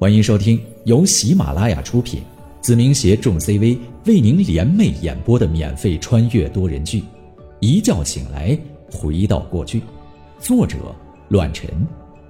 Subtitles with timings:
[0.00, 2.22] 欢迎收听由喜马拉雅出品，
[2.60, 3.76] 子明携众 CV
[4.06, 7.00] 为您联袂演播的免费穿越多人剧
[7.58, 8.56] 《一觉醒来
[8.92, 9.80] 回到过去》，
[10.38, 10.94] 作者：
[11.30, 11.68] 乱臣。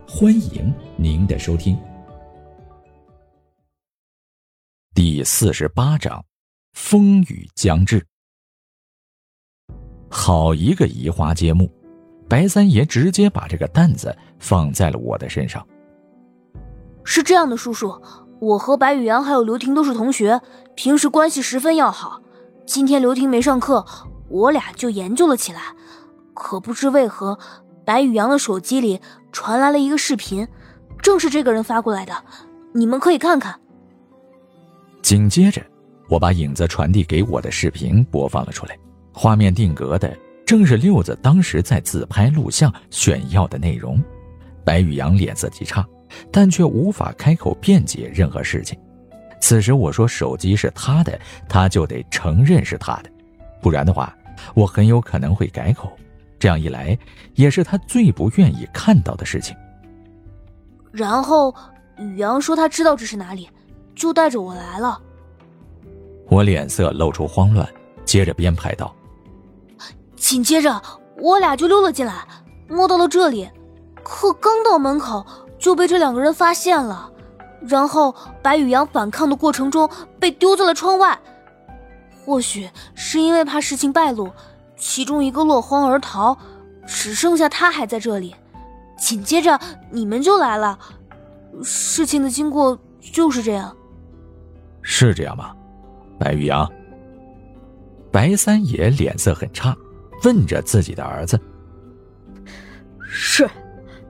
[0.09, 1.77] 欢迎您的收听。
[4.95, 6.25] 第四十八章：
[6.73, 8.03] 风雨将至。
[10.09, 11.71] 好一个移花接木，
[12.31, 15.63] 白三爷直接把这个担子放在了我的身上。
[17.11, 18.03] 是这样的，叔叔，
[18.39, 20.43] 我和白宇阳还有刘婷都是同学，
[20.75, 22.21] 平时关系十分要好。
[22.67, 23.83] 今天刘婷没上课，
[24.29, 25.75] 我俩就研究了起来。
[26.35, 27.39] 可不知为何，
[27.83, 29.01] 白宇阳的手机里
[29.33, 30.47] 传来了一个视频，
[31.01, 32.13] 正是这个人发过来的，
[32.75, 33.59] 你们可以看看。
[35.01, 35.63] 紧接着，
[36.11, 38.79] 我把影子传递给我的视频播放了出来，
[39.15, 40.15] 画面定格的
[40.45, 43.99] 正是六子当时在自拍录像炫耀的内容。
[44.63, 45.83] 白宇阳脸色极差。
[46.31, 48.79] 但却无法开口辩解任何事情。
[49.41, 53.11] 此时我说手机是他的，他就得承认是他的，
[53.63, 54.13] 不然的话，
[54.55, 55.93] 我很有可能会改口。
[56.39, 56.97] 这样一来，
[57.35, 59.57] 也是他最不愿意看到的事情。
[60.93, 61.55] 然后
[61.99, 63.49] 宇阳说他知道这是哪里，
[63.95, 65.01] 就带着我来了。
[66.29, 67.69] 我脸色露出慌乱，
[68.05, 68.95] 接着编排道
[70.15, 70.81] ：“紧接着
[71.17, 72.27] 我俩就溜了进来，
[72.69, 73.49] 摸到了这里，
[74.03, 75.25] 可刚到门口。”
[75.59, 77.11] 就被这两个人发现了，
[77.61, 79.89] 然后白宇阳反抗的过程中
[80.21, 81.19] 被丢在了窗外。
[82.25, 84.31] 或许是因为怕事情败露，
[84.77, 86.37] 其中一个落荒而逃，
[86.87, 88.35] 只剩下他还在这里。
[88.99, 89.59] 紧接着
[89.91, 90.79] 你们就来了，
[91.63, 93.75] 事情的经过就是这样。
[94.83, 95.55] 是这样吗？
[96.19, 96.71] 白宇阳。
[98.11, 99.77] 白三爷脸色很差，
[100.25, 101.39] 问着自己的儿子
[103.01, 103.49] ：“是，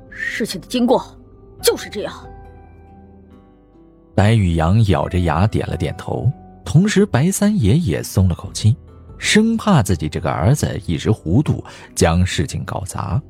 [0.08, 1.04] 事情的经过。”
[1.62, 2.12] 就是这样。
[4.14, 6.30] 白宇阳咬着牙点了点头，
[6.64, 8.76] 同时白三爷也松了口气，
[9.16, 13.20] 生怕自己这个儿子一时糊涂将事情搞砸。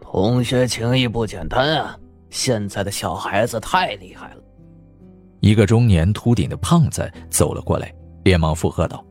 [0.00, 1.98] 同学情谊不简单啊！
[2.28, 4.42] 现在的小孩子太厉害了。
[5.40, 7.90] 一个中年秃顶的胖子走了过来，
[8.24, 9.02] 连忙附和道：“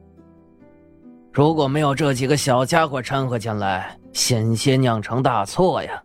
[1.34, 6.02] 如果没有这几个小家伙掺和进来，险些酿成大错呀！”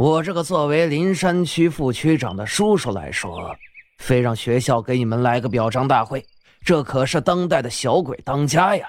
[0.00, 3.54] 我这个作为林山区副区长的叔叔来说，
[3.98, 6.24] 非让学校给你们来个表彰大会，
[6.64, 8.88] 这可是当代的小鬼当家呀！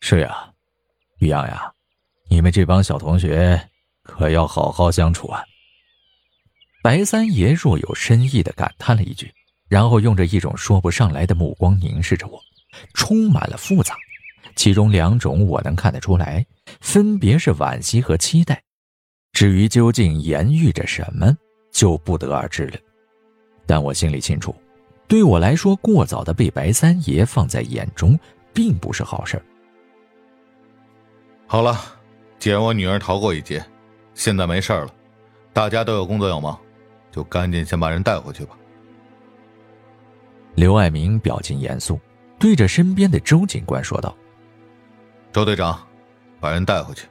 [0.00, 0.52] 是呀，
[1.20, 1.72] 于洋呀，
[2.28, 3.68] 你们这帮小同学
[4.02, 5.44] 可要好好相处啊！
[6.82, 9.32] 白三爷若有深意的感叹了一句，
[9.68, 12.42] 然后用着一种说不上来的目光凝视着我，
[12.92, 13.94] 充满了复杂。
[14.58, 16.44] 其中两种我能看得出来，
[16.80, 18.60] 分别是惋惜和期待。
[19.32, 21.32] 至于究竟言喻着什么，
[21.70, 22.76] 就不得而知了。
[23.66, 24.52] 但我心里清楚，
[25.06, 28.18] 对我来说，过早的被白三爷放在眼中，
[28.52, 29.40] 并不是好事
[31.46, 31.80] 好了，
[32.40, 33.64] 既然我女儿逃过一劫，
[34.12, 34.92] 现在没事了，
[35.52, 36.58] 大家都有工作要忙，
[37.12, 38.58] 就赶紧先把人带回去吧。
[40.56, 42.00] 刘爱民表情严肃，
[42.40, 44.12] 对着身边的周警官说道。
[45.30, 45.86] 周队长，
[46.40, 47.06] 把人带回去，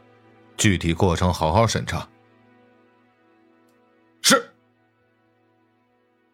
[0.57, 2.07] 具体过程好好审查。
[4.22, 4.44] 是。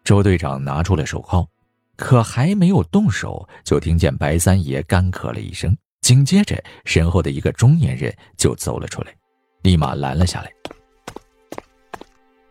[0.02, 1.46] 周队长拿出了手铐，
[1.96, 9.14] 可还没有动手，就听见白三爷干咳了一声，紧接着身后的一个中年人就走了出来，
[9.62, 10.50] 立马拦了下来。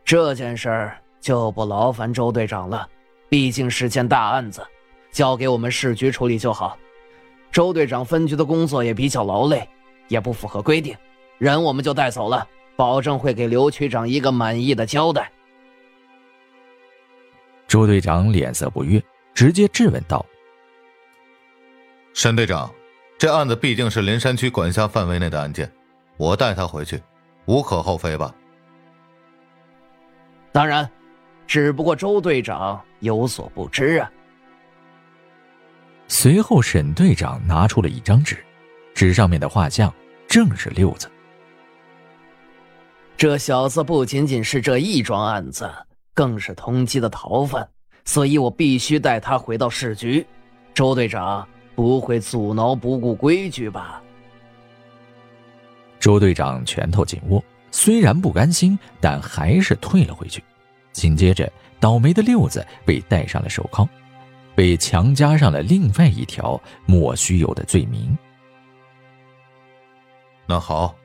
[0.05, 2.87] 这件事儿就不劳烦周队长了，
[3.29, 4.65] 毕竟是件大案子，
[5.11, 6.77] 交给我们市局处理就好。
[7.53, 9.69] 周队长分局的工作也比较劳累，
[10.07, 10.97] 也不符合规定，
[11.37, 15.31] 人我们就带走了，保证会给刘区长一个满意的交代。
[17.67, 19.01] 周队长脸色不悦，
[19.35, 20.25] 直接质问道
[22.15, 22.73] ：“沈队长，
[23.19, 25.71] 这案子毕竟是林山区管辖范围内的案件，
[26.17, 26.99] 我带他回去，
[27.45, 28.33] 无可厚非吧？”
[30.51, 30.89] 当然，
[31.45, 34.11] 只不过周队长有所不知啊。
[36.15, 38.37] 随后，沈队长拿出了一张纸，
[38.93, 39.91] 纸上面的画像
[40.27, 41.09] 正是六子。
[43.17, 45.67] 这小子不仅仅是这一桩案子，
[46.13, 47.67] 更是通缉的逃犯，
[48.05, 50.23] 所以我必须带他回到市局。
[50.75, 51.45] 周队长
[51.75, 53.99] 不会阻挠不顾规矩吧？
[55.99, 60.43] 周队长拳头紧握，虽然不甘心，但还是退了回去。
[60.91, 63.89] 紧接着，倒霉的六子被戴上了手铐。
[64.55, 68.17] 被强加上了另外一条莫须有的罪名。
[70.45, 70.95] 那好，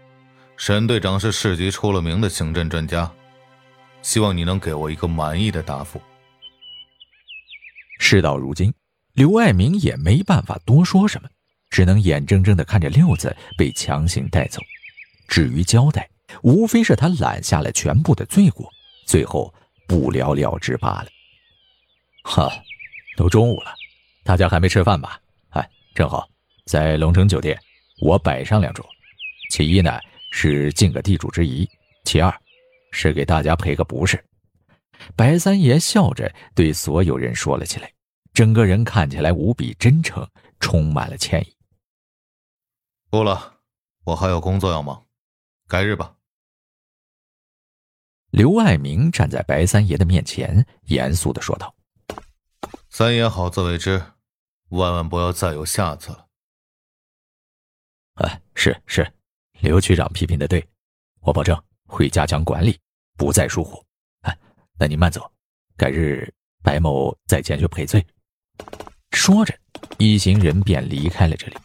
[0.56, 3.10] 沈队长是市局出了名的刑侦专家，
[4.02, 6.00] 希望你能给我一个满意的答复。
[8.00, 8.72] 事到如今，
[9.14, 11.28] 刘爱明也没办法多说什么，
[11.70, 14.60] 只能眼睁睁的看着六子被强行带走。
[15.28, 16.08] 至于交代，
[16.42, 18.68] 无非是他揽下了全部的罪过，
[19.06, 19.52] 最后
[19.86, 21.08] 不了了之罢了。
[22.24, 22.50] 哈，
[23.18, 23.74] 都中午了，
[24.22, 25.20] 大家还没吃饭吧？
[25.48, 26.24] 哎，正好
[26.66, 27.58] 在龙城酒店，
[28.00, 28.86] 我摆上两桌。
[29.50, 29.98] 其一呢
[30.30, 31.68] 是尽个地主之谊，
[32.04, 32.32] 其二
[32.92, 34.24] 是给大家赔个不是。
[35.16, 37.92] 白三爷笑着对所有人说了起来，
[38.32, 40.24] 整个人看起来无比真诚，
[40.60, 41.56] 充满了歉意。
[43.10, 43.54] 不了，
[44.04, 45.04] 我还有工作要忙，
[45.66, 46.14] 改日吧。
[48.30, 51.74] 刘爱明站在白三爷的面前，严肃的说道
[52.98, 54.02] ：“三爷好自为之，
[54.70, 56.26] 万万不要再有下次了。”
[58.18, 59.08] 哎，是是，
[59.60, 60.68] 刘区长批评的对，
[61.20, 61.56] 我保证
[61.86, 62.76] 会加强管理，
[63.16, 63.80] 不再疏忽。
[64.22, 64.36] 哎
[64.80, 65.30] 那您慢走，
[65.76, 66.28] 改日
[66.60, 68.04] 白某再前去赔罪。
[69.12, 69.56] 说着，
[69.98, 71.56] 一行人便离开了这里。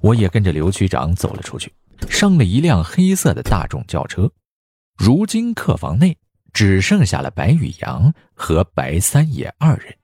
[0.00, 1.72] 我也跟着刘区长走了出去，
[2.08, 4.28] 上了一辆黑色的大众轿车。
[4.98, 6.18] 如今客房内
[6.52, 9.96] 只剩下了白宇阳和白三爷二人。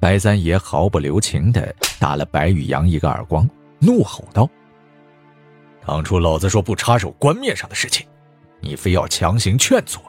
[0.00, 3.48] 白三爷毫不留情地打了白宇阳一个耳光，
[3.78, 4.48] 怒吼道
[5.86, 8.06] ：“当初老子说不插手官面上的事情，
[8.60, 10.00] 你非要强行劝阻。”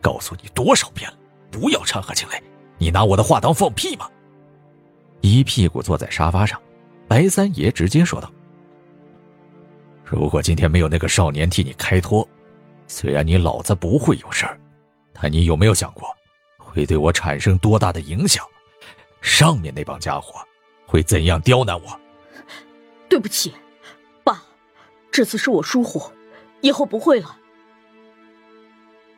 [0.00, 1.16] 告诉你多少遍了，
[1.50, 2.42] 不要掺和进来！
[2.78, 4.08] 你拿我的话当放屁吗？
[5.20, 6.60] 一屁股坐在沙发上，
[7.06, 8.32] 白三爷直接说道
[10.02, 12.26] ：“如果今天没有那个少年替你开脱，
[12.86, 14.58] 虽然你老子不会有事儿，
[15.12, 16.08] 但你有没有想过，
[16.58, 18.42] 会对我产生多大的影响？
[19.24, 20.34] 上面那帮家伙
[20.86, 22.00] 会怎样刁难我？”
[23.08, 23.54] 对不起，
[24.22, 24.42] 爸，
[25.10, 26.12] 这次是我疏忽，
[26.60, 27.38] 以后不会了。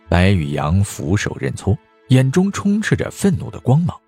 [0.08, 1.76] 白宇阳俯首认错，
[2.10, 4.00] 眼中充斥着愤怒的光芒。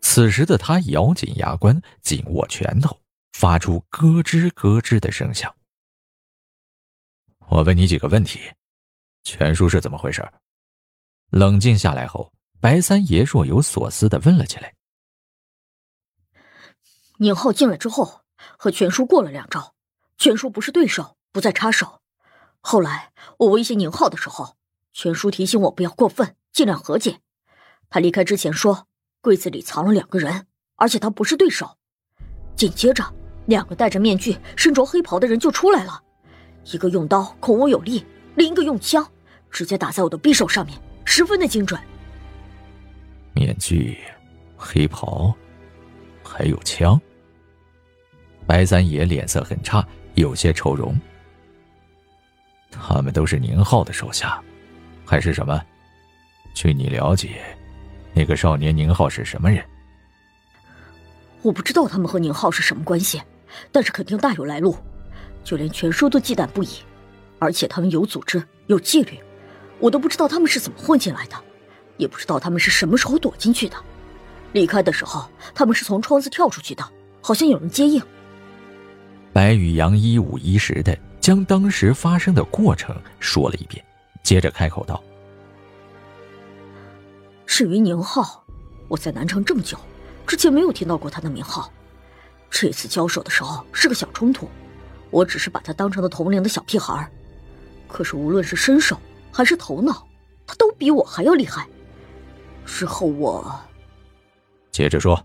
[0.00, 2.96] 此时的他咬紧牙关，紧握拳头，
[3.32, 5.52] 发出咯吱咯吱的声响。
[7.48, 8.38] 我问你几个问题，
[9.24, 10.26] 全书是怎么回事？
[11.30, 14.72] 冷静下来后，白三爷若有所思的问了起来。
[17.22, 18.22] 宁浩进来之后，
[18.56, 19.74] 和全叔过了两招，
[20.16, 22.00] 全叔不是对手，不再插手。
[22.62, 24.56] 后来我威胁宁浩的时候。
[24.92, 27.20] 全叔提醒我不要过分，尽量和解。
[27.88, 28.88] 他离开之前说，
[29.20, 31.76] 柜子里藏了两个人，而且他不是对手。
[32.56, 33.04] 紧接着，
[33.46, 36.02] 两个戴着面具、身着黑袍的人就出来了，
[36.64, 39.06] 一个用刀恐我有力，另一个用枪
[39.48, 41.80] 直接打在我的匕首上面，十分的精准。
[43.32, 43.96] 面具、
[44.56, 45.32] 黑袍，
[46.24, 47.00] 还有枪。
[48.50, 49.86] 白三爷脸色很差，
[50.16, 51.00] 有些愁容。
[52.68, 54.42] 他们都是宁浩的手下。
[55.06, 55.62] 还是什么？
[56.52, 57.56] 据你了解，
[58.12, 59.64] 那个少年宁浩是什么人？
[61.42, 63.22] 我不知道他们和宁浩是什么关系，
[63.70, 64.76] 但是肯定大有来路，
[65.44, 66.70] 就连全叔都忌惮不已。
[67.38, 69.16] 而且他们有组织、有纪律，
[69.78, 71.36] 我都不知道他们是怎么混进来的，
[71.98, 73.76] 也不知道他们是什么时候躲进去的。
[74.50, 76.84] 离开的时候，他们是从窗子跳出去的，
[77.22, 78.02] 好像有人接应。
[79.32, 83.84] 白宇阳一五一十的将当时发生的过程说了一遍。
[84.22, 85.02] 接着开口道
[87.46, 88.44] ：“至于宁浩，
[88.88, 89.78] 我在南城这么久，
[90.26, 91.72] 之前没有听到过他的名号。
[92.50, 94.48] 这次交手的时候是个小冲突，
[95.10, 97.08] 我只是把他当成了同龄的小屁孩
[97.88, 99.00] 可是无论是身手
[99.32, 100.06] 还是头脑，
[100.46, 101.66] 他都比我还要厉害。
[102.66, 103.58] 之后我……
[104.72, 105.24] 接着说。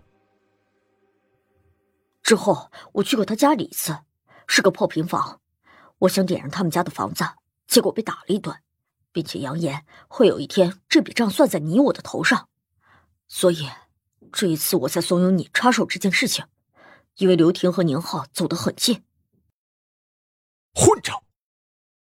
[2.26, 3.96] 之后我去过他家里一次，
[4.48, 5.40] 是个破平房，
[5.98, 7.24] 我想点燃他们家的房子，
[7.68, 8.54] 结果被打了一顿。”
[9.12, 12.50] 并且扬言会有一天这笔账算在你我的头上，
[13.28, 13.66] 所以
[14.30, 16.44] 这一次我才怂恿你插手这件事情，
[17.14, 19.02] 因为刘婷和宁浩走得很近。
[20.74, 21.22] 混账！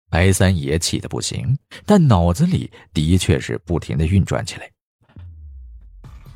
[0.08, 4.72] 白三爷气得不行，但脑子里的确是不停的运转起来。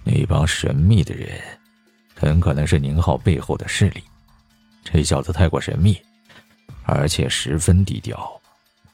[0.04, 1.57] 那帮神秘的人，
[2.18, 4.02] 很可能是宁浩背后的势力。
[4.82, 5.96] 这小子太过神秘，
[6.82, 8.28] 而且十分低调，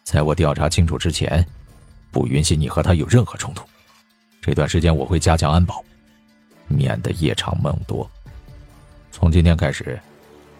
[0.02, 1.44] 在我调查清楚之前。
[2.12, 3.64] 不允许你和他有任何冲突。
[4.40, 5.84] 这段时间我会加强安保，
[6.68, 8.08] 免得夜长梦多。
[9.10, 9.98] 从今天开始，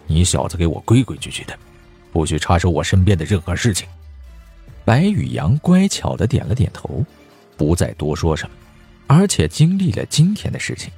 [0.05, 1.57] 你小子给我规规矩矩的，
[2.11, 3.87] 不许插手我身边的任何事情。
[4.83, 7.05] 白宇阳乖巧的点了点头，
[7.55, 8.55] 不再多说什么。
[9.07, 10.91] 而且经历了今天的事情，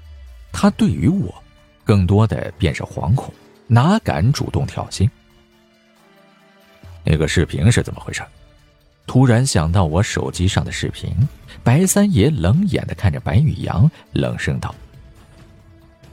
[0.51, 1.43] 他对于我，
[1.87, 3.33] 更多的便是惶恐，
[3.65, 5.09] 哪敢主动挑衅？
[7.05, 8.21] 那个视频是怎么回事？
[9.05, 11.15] 突然想到我手机上的视频，
[11.63, 14.75] 白三爷冷眼的看着白宇阳，冷声道：“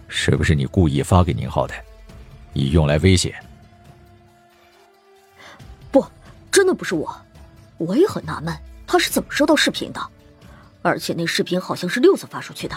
[0.06, 1.74] 是不是你故意发给宁浩的，
[2.52, 3.34] 以用来威胁？”
[5.90, 6.06] 不，
[6.52, 7.12] 真的不是我。
[7.78, 10.00] 我也很纳闷，他是怎么收到视频的？
[10.82, 12.76] 而且那视频好像是六子发出去的，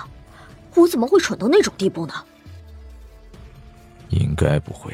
[0.74, 2.14] 我怎么会蠢到那种地步呢？
[4.10, 4.94] 应该不会。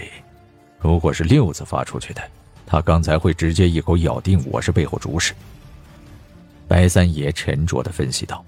[0.80, 2.22] 如果是六子发出去的，
[2.66, 5.34] 他刚才会直接一口咬定我是背后主使。
[6.68, 8.44] 白三爷沉着的分析道：“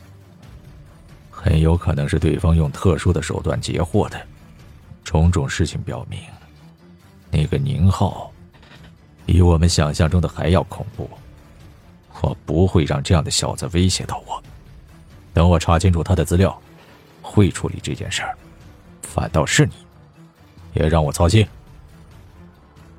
[1.30, 4.20] 很有可能是对方用特殊的手段截获的。
[5.04, 6.20] 种种事情表明，
[7.30, 8.32] 那个宁浩
[9.26, 11.10] 比我们想象中的还要恐怖。
[12.22, 14.42] 我不会让这样的小子威胁到我。
[15.34, 16.60] 等我查清楚他的资料，
[17.22, 18.36] 会处理这件事儿。
[19.04, 19.74] 反倒是你，
[20.76, 21.48] 别让我操心。”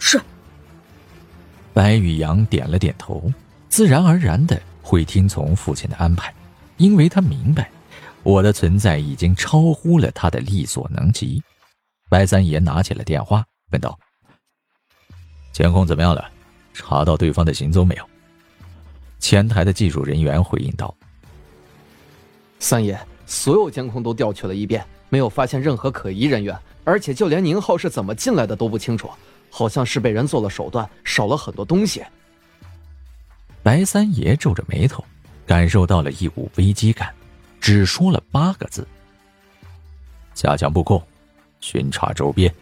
[0.01, 0.21] 是。
[1.73, 3.31] 白宇阳点了点头，
[3.69, 6.35] 自然而然的会听从父亲的安排，
[6.79, 7.71] 因为他明白
[8.23, 11.43] 我的存在已经超乎了他的力所能及。
[12.09, 13.99] 白三爷拿起了电话，问道
[15.53, 16.25] ：“监控怎么样了？
[16.73, 18.09] 查到对方的行踪没有？”
[19.21, 20.95] 前台的技术人员回应道
[22.59, 26.57] ：“三爷，所有监控都调取了一遍，没有发现任何可疑人员，
[26.87, 29.11] 而且就连宁浩是怎么进来的都不清楚。”
[29.49, 32.03] 好像是被人做了手段，少了很多东西。
[33.63, 35.03] 白三爷皱着眉头，
[35.47, 37.15] 感受到了一股危机感，
[37.59, 38.87] 只说了八个字
[40.35, 41.03] ：“加强布控，
[41.61, 42.53] 巡查周边。”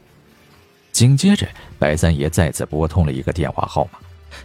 [0.92, 1.48] 紧接着，
[1.80, 3.98] 白三爷再次拨通了一个电话号码，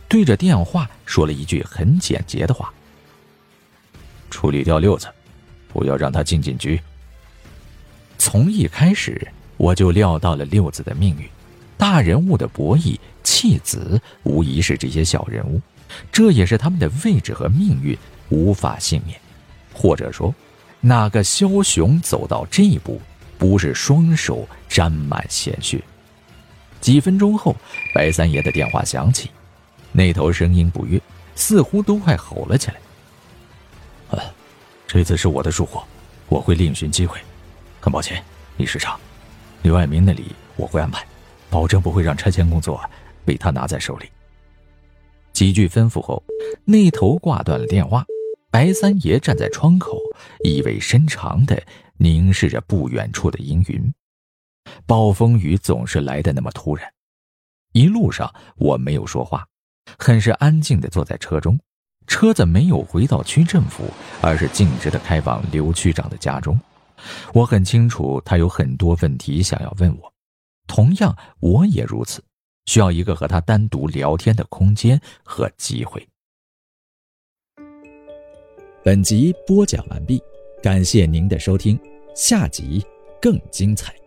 [0.07, 2.73] 对着电话说了一句很简洁的话
[4.31, 5.07] ：“处理掉六子，
[5.67, 6.81] 不要让他进警局。”
[8.17, 9.27] 从一开始，
[9.59, 11.27] 我就料到了六子的命运。
[11.77, 15.61] 大人物的博弈，弃子无疑是这些小人物，
[16.11, 17.97] 这也是他们的位置和命运
[18.29, 19.19] 无法幸免。
[19.73, 20.33] 或者说，
[20.79, 23.01] 哪个枭雄走到这一步，
[23.37, 25.81] 不是双手沾满鲜血？
[26.79, 27.53] 几分钟后，
[27.93, 29.29] 白三爷的电话响起，
[29.91, 31.01] 那头声音不悦，
[31.35, 32.75] 似乎都快吼了起来
[34.17, 34.23] ：“啊，
[34.87, 35.81] 这次是我的疏忽，
[36.29, 37.19] 我会另寻机会。
[37.81, 38.23] 很抱歉，
[38.57, 38.99] 李市长，
[39.61, 40.25] 刘爱民那里
[40.55, 41.05] 我会安排。”
[41.51, 42.79] 保证不会让拆迁工作
[43.25, 44.07] 被他拿在手里。
[45.33, 46.21] 几句吩咐后，
[46.63, 48.05] 那头挂断了电话。
[48.51, 49.97] 白三爷站在窗口，
[50.43, 51.59] 意味深长的
[51.97, 53.91] 凝视着不远处的阴云。
[54.85, 56.87] 暴风雨总是来的那么突然。
[57.73, 59.47] 一路上我没有说话，
[59.97, 61.59] 很是安静的坐在车中。
[62.05, 63.85] 车子没有回到区政府，
[64.21, 66.59] 而是径直的开往刘区长的家中。
[67.33, 70.13] 我很清楚，他有很多问题想要问我。
[70.67, 72.23] 同样，我也如此，
[72.65, 76.07] 需要一个和他单独聊天的空间和机会。
[78.83, 80.21] 本集播讲完毕，
[80.63, 81.79] 感谢您的收听，
[82.15, 82.85] 下集
[83.21, 83.98] 更精彩。